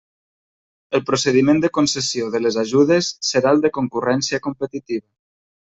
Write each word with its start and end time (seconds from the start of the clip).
El 0.99 1.03
procediment 1.09 1.61
de 1.65 1.69
concessió 1.79 2.31
de 2.37 2.43
les 2.45 2.59
ajudes 2.63 3.13
serà 3.31 3.55
el 3.57 3.65
de 3.67 3.75
concurrència 3.79 4.45
competitiva. 4.51 5.07